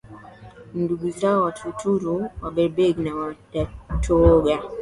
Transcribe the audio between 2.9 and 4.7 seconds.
au Wadatooga